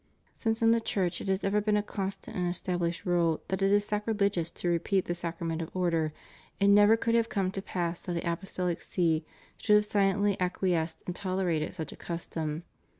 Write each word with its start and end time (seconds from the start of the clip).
Since 0.35 0.63
in 0.63 0.71
the 0.71 0.81
Church 0.81 1.21
it 1.21 1.27
has 1.27 1.43
ever 1.43 1.61
been 1.61 1.77
a 1.77 1.83
constant 1.83 2.35
and 2.35 2.49
established 2.49 3.05
rule 3.05 3.43
that 3.49 3.61
it 3.61 3.71
is 3.71 3.85
sacrilegious 3.85 4.49
to 4.49 4.67
repeat 4.67 5.05
the 5.05 5.13
Sacrament 5.13 5.61
of 5.61 5.69
Order, 5.75 6.11
it 6.59 6.69
never 6.69 6.97
could 6.97 7.13
have 7.13 7.29
come 7.29 7.51
to 7.51 7.61
pass 7.61 8.01
that 8.01 8.13
the 8.13 8.21
ApostoUc 8.21 8.81
See 8.81 9.23
should 9.59 9.75
have 9.75 9.85
silently 9.85 10.37
ac 10.41 10.53
quiesced 10.59 11.03
and 11.05 11.15
tolerated 11.15 11.75
such 11.75 11.91
a 11.91 11.95
custom. 11.97 12.63